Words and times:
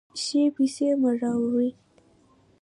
شي 0.23 0.41
پسې 0.55 0.87
مړاوی 1.01 1.69